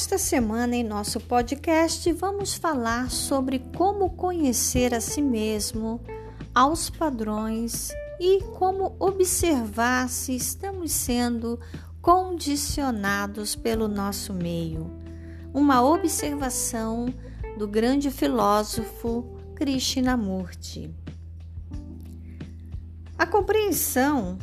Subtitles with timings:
[0.00, 6.00] Nesta semana, em nosso podcast, vamos falar sobre como conhecer a si mesmo,
[6.54, 11.60] aos padrões e como observar se estamos sendo
[12.00, 14.90] condicionados pelo nosso meio.
[15.52, 17.12] Uma observação
[17.58, 20.90] do grande filósofo Krishnamurti.
[23.18, 24.38] A compreensão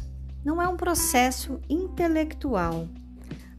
[0.45, 2.87] não é um processo intelectual.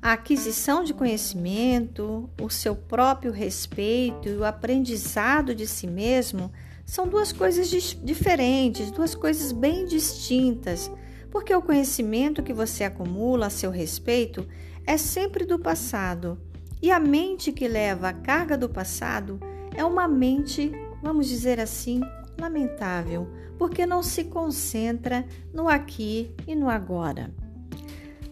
[0.01, 6.53] A aquisição de conhecimento, o seu próprio respeito e o aprendizado de si mesmo
[6.87, 10.89] são duas coisas diferentes, duas coisas bem distintas,
[11.33, 14.47] porque o conhecimento que você acumula a seu respeito
[14.87, 16.41] é sempre do passado,
[16.81, 19.41] e a mente que leva a carga do passado
[19.75, 20.71] é uma mente,
[21.03, 22.01] vamos dizer assim,
[22.41, 23.29] lamentável,
[23.59, 27.35] porque não se concentra no aqui e no agora.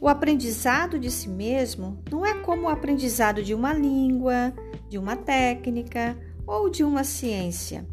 [0.00, 4.52] O aprendizado de si mesmo não é como o aprendizado de uma língua,
[4.88, 7.87] de uma técnica ou de uma ciência.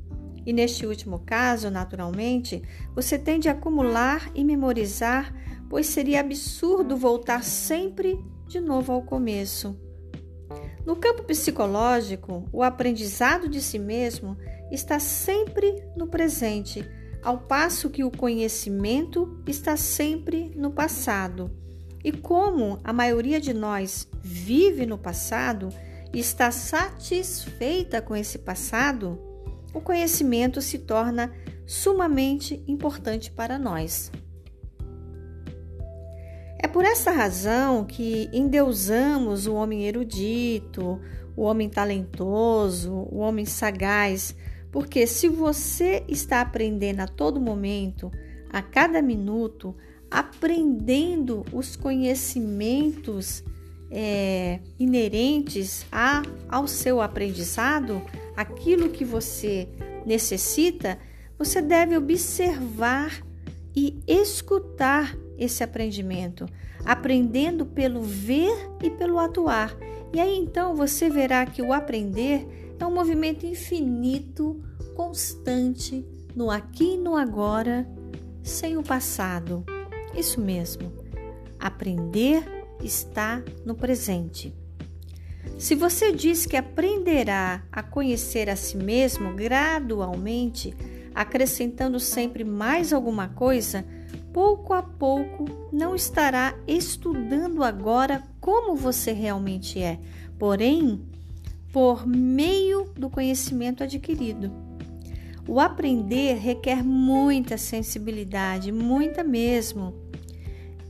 [0.45, 2.61] E neste último caso, naturalmente,
[2.93, 5.33] você tende a acumular e memorizar,
[5.69, 9.79] pois seria absurdo voltar sempre de novo ao começo.
[10.85, 14.37] No campo psicológico, o aprendizado de si mesmo
[14.69, 16.85] está sempre no presente,
[17.23, 21.62] ao passo que o conhecimento está sempre no passado.
[22.03, 25.69] E como a maioria de nós vive no passado
[26.13, 29.19] e está satisfeita com esse passado,
[29.73, 31.33] o conhecimento se torna
[31.65, 34.11] sumamente importante para nós.
[36.59, 40.99] É por essa razão que endeusamos o homem erudito,
[41.35, 44.35] o homem talentoso, o homem sagaz,
[44.71, 48.11] porque se você está aprendendo a todo momento,
[48.49, 49.75] a cada minuto,
[50.13, 53.43] aprendendo os conhecimentos
[53.89, 57.99] é, inerentes a, ao seu aprendizado,
[58.37, 59.67] aquilo que você
[60.05, 60.99] necessita,
[61.35, 63.25] você deve observar
[63.75, 66.45] e escutar esse aprendimento,
[66.85, 69.75] aprendendo pelo ver e pelo atuar.
[70.13, 74.63] E aí então você verá que o aprender é um movimento infinito,
[74.95, 77.87] constante, no aqui e no agora,
[78.43, 79.65] sem o passado.
[80.15, 80.91] Isso mesmo.
[81.59, 82.43] Aprender
[82.81, 84.53] está no presente.
[85.57, 90.73] Se você diz que aprenderá a conhecer a si mesmo gradualmente,
[91.13, 93.85] acrescentando sempre mais alguma coisa,
[94.33, 99.99] pouco a pouco não estará estudando agora como você realmente é,
[100.39, 101.01] porém,
[101.71, 104.51] por meio do conhecimento adquirido.
[105.47, 109.93] O aprender requer muita sensibilidade, muita mesmo.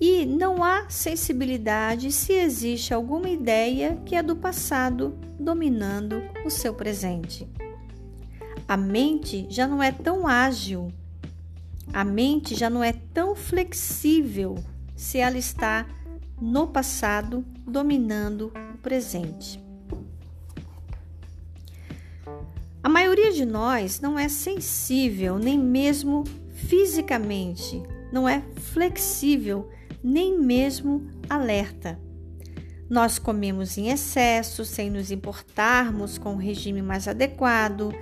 [0.06, 6.74] E não há sensibilidade se existe alguma ideia que é do passado dominando o seu
[6.74, 7.48] presente.
[8.68, 10.92] A mente já não é tão ágil
[11.94, 14.56] a mente já não é tão flexível
[14.96, 15.86] se ela está
[16.42, 19.64] no passado dominando o presente.
[22.82, 26.24] A maioria de nós não é sensível nem mesmo
[26.68, 27.82] fisicamente,
[28.12, 29.70] não é flexível
[30.04, 32.00] nem mesmo alerta.
[32.90, 37.94] Nós comemos em excesso sem nos importarmos com o regime mais adequado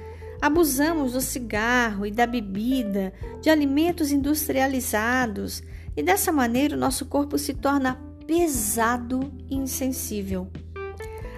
[0.42, 5.62] Abusamos do cigarro e da bebida, de alimentos industrializados,
[5.96, 10.52] e dessa maneira o nosso corpo se torna pesado e insensível.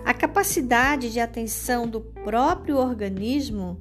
[0.06, 3.78] A capacidade de atenção do próprio organismo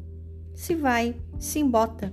[0.56, 2.12] se vai, se embota.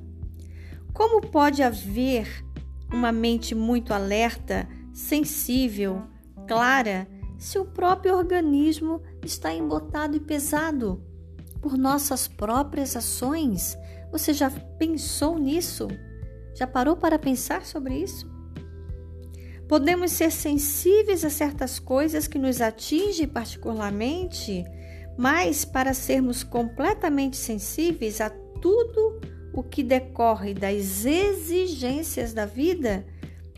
[0.93, 2.45] Como pode haver
[2.91, 6.03] uma mente muito alerta, sensível,
[6.47, 7.07] clara,
[7.37, 11.03] se o próprio organismo está embotado e pesado?
[11.61, 13.77] por nossas próprias ações?
[14.11, 15.87] Você já pensou nisso?
[16.55, 18.29] Já parou para pensar sobre isso?
[19.67, 24.65] Podemos ser sensíveis a certas coisas que nos atingem particularmente,
[25.17, 29.21] mas para sermos completamente sensíveis a tudo
[29.53, 33.05] o que decorre das exigências da vida,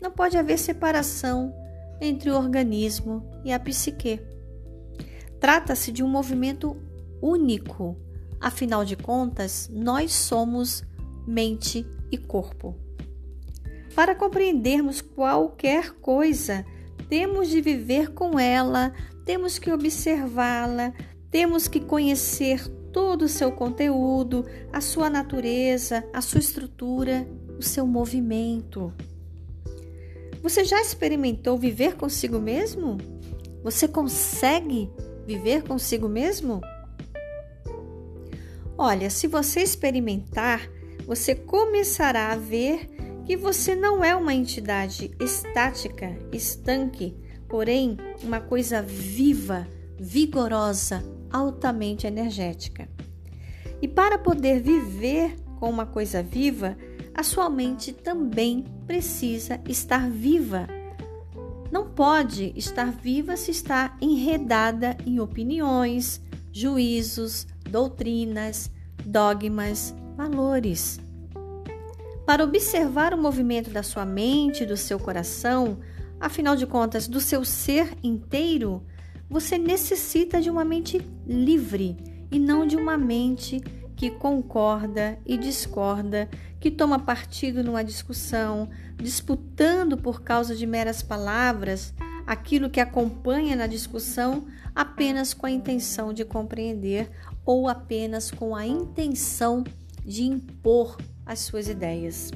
[0.00, 1.54] não pode haver separação
[2.00, 4.20] entre o organismo e a psique.
[5.38, 6.76] Trata-se de um movimento
[7.20, 7.96] único.
[8.40, 10.84] Afinal de contas, nós somos
[11.26, 12.76] mente e corpo.
[13.94, 16.64] Para compreendermos qualquer coisa,
[17.08, 18.92] temos de viver com ela,
[19.24, 20.92] temos que observá-la,
[21.32, 27.26] temos que conhecer todo o seu conteúdo, a sua natureza, a sua estrutura,
[27.58, 28.92] o seu movimento.
[30.42, 32.98] Você já experimentou viver consigo mesmo?
[33.64, 34.90] Você consegue
[35.26, 36.60] viver consigo mesmo?
[38.76, 40.68] Olha, se você experimentar,
[41.06, 42.90] você começará a ver
[43.24, 47.16] que você não é uma entidade estática, estanque,
[47.48, 49.66] porém uma coisa viva,
[49.98, 51.02] vigorosa,
[51.32, 52.88] altamente energética.
[53.80, 56.76] E para poder viver com uma coisa viva,
[57.14, 60.68] a sua mente também precisa estar viva.
[61.70, 66.20] Não pode estar viva se está enredada em opiniões,
[66.52, 68.70] juízos, doutrinas,
[69.04, 71.00] dogmas, valores.
[72.26, 75.78] Para observar o movimento da sua mente, do seu coração,
[76.20, 78.82] afinal de contas, do seu ser inteiro,
[79.32, 81.96] você necessita de uma mente livre
[82.30, 83.62] e não de uma mente
[83.96, 86.28] que concorda e discorda,
[86.60, 91.94] que toma partido numa discussão, disputando por causa de meras palavras
[92.26, 94.44] aquilo que acompanha na discussão
[94.74, 97.10] apenas com a intenção de compreender
[97.42, 99.64] ou apenas com a intenção
[100.04, 102.30] de impor as suas ideias.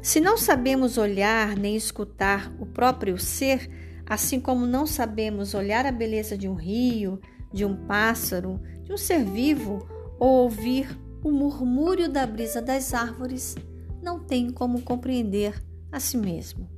[0.00, 3.68] Se não sabemos olhar nem escutar o próprio ser,
[4.08, 7.20] assim como não sabemos olhar a beleza de um rio,
[7.52, 9.86] de um pássaro, de um ser vivo
[10.18, 13.56] ou ouvir o murmúrio da brisa das árvores,
[14.02, 15.60] não tem como compreender
[15.90, 16.68] a si mesmo.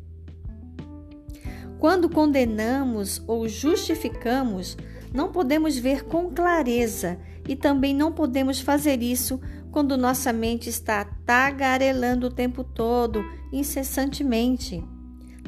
[1.79, 4.77] Quando condenamos ou justificamos,
[5.13, 9.41] não podemos ver com clareza e também não podemos fazer isso
[9.71, 13.23] quando nossa mente está tagarelando o tempo todo,
[13.53, 14.83] incessantemente.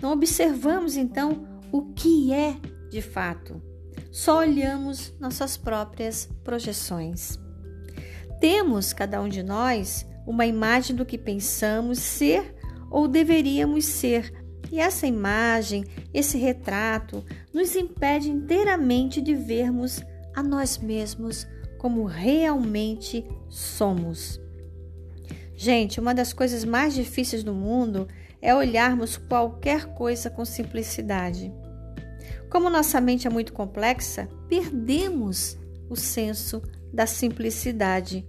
[0.01, 2.57] Não observamos então o que é
[2.91, 3.63] de fato.
[4.11, 7.39] Só olhamos nossas próprias projeções.
[8.41, 12.55] Temos, cada um de nós, uma imagem do que pensamos ser
[12.91, 14.33] ou deveríamos ser,
[14.73, 15.85] e essa imagem,
[16.15, 20.01] esse retrato, nos impede inteiramente de vermos
[20.35, 21.47] a nós mesmos
[21.79, 24.41] como realmente somos.
[25.55, 28.07] Gente, uma das coisas mais difíceis do mundo
[28.41, 31.53] é olharmos qualquer coisa com simplicidade.
[32.49, 35.59] Como nossa mente é muito complexa, perdemos
[35.89, 38.27] o senso da simplicidade.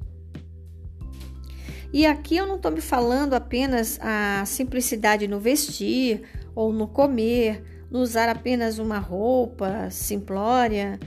[1.93, 6.23] E aqui eu não estou me falando apenas a simplicidade no vestir
[6.55, 10.99] ou no comer, no usar apenas uma roupa simplória,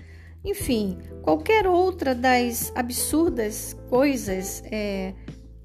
[0.44, 5.14] enfim, qualquer outra das absurdas coisas é,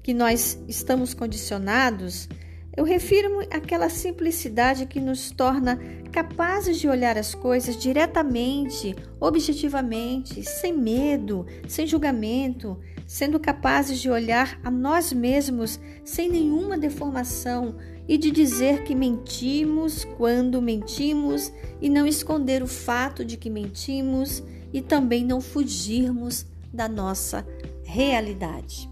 [0.02, 2.26] que nós estamos condicionados,
[2.76, 5.78] eu refiro-me àquela simplicidade que nos torna
[6.12, 14.58] capazes de olhar as coisas diretamente, objetivamente, sem medo, sem julgamento, sendo capazes de olhar
[14.62, 17.76] a nós mesmos sem nenhuma deformação
[18.08, 24.42] e de dizer que mentimos quando mentimos e não esconder o fato de que mentimos
[24.72, 27.46] e também não fugirmos da nossa
[27.84, 28.89] realidade.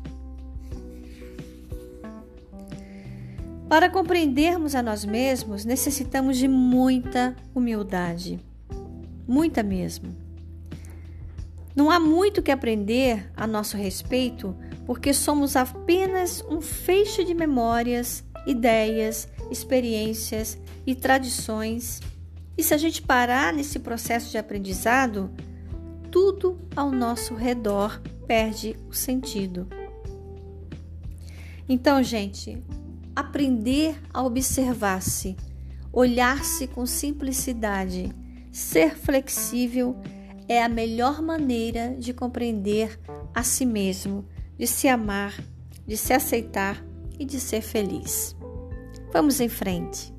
[3.68, 8.40] Para compreendermos a nós mesmos, necessitamos de muita humildade,
[9.26, 10.16] muita mesmo.
[11.76, 14.56] Não há muito que aprender a nosso respeito,
[14.86, 22.00] porque somos apenas um feixe de memórias, ideias, experiências e tradições.
[22.56, 25.30] E se a gente parar nesse processo de aprendizado,
[26.10, 29.68] tudo ao nosso redor perde o sentido.
[31.68, 32.62] Então, gente,
[33.18, 35.36] aprender a observar-se,
[35.92, 38.14] olhar-se com simplicidade,
[38.52, 39.96] ser flexível
[40.48, 42.96] é a melhor maneira de compreender
[43.34, 44.24] a si mesmo,
[44.56, 45.34] de se amar,
[45.84, 46.80] de se aceitar
[47.18, 48.36] e de ser feliz.
[49.12, 50.14] Vamos em frente.